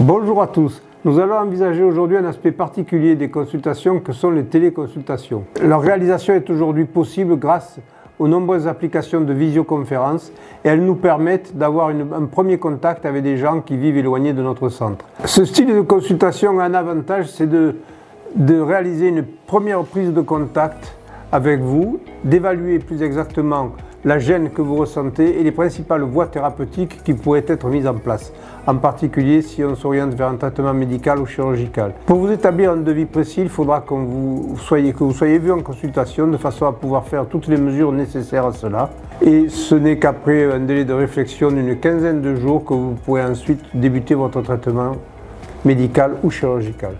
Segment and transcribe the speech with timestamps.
[0.00, 0.82] Bonjour à tous.
[1.06, 5.44] Nous allons envisager aujourd'hui un aspect particulier des consultations que sont les téléconsultations.
[5.62, 7.78] Leur réalisation est aujourd'hui possible grâce
[8.18, 10.32] aux nombreuses applications de visioconférence
[10.66, 14.42] et elles nous permettent d'avoir un premier contact avec des gens qui vivent éloignés de
[14.42, 15.06] notre centre.
[15.24, 17.76] Ce style de consultation a un avantage, c'est de,
[18.34, 20.94] de réaliser une première prise de contact
[21.32, 23.72] avec vous, d'évaluer plus exactement
[24.04, 27.94] la gêne que vous ressentez et les principales voies thérapeutiques qui pourraient être mises en
[27.94, 28.32] place,
[28.66, 31.92] en particulier si on s'oriente vers un traitement médical ou chirurgical.
[32.06, 36.36] Pour vous établir un devis précis, il faudra que vous soyez, vu en consultation de
[36.36, 38.90] façon à pouvoir faire toutes les mesures nécessaires à cela.
[39.22, 43.24] Et ce n'est qu'après un délai de réflexion d'une quinzaine de jours que vous pourrez
[43.24, 44.92] ensuite débuter votre traitement
[45.64, 46.92] médical ou chirurgical.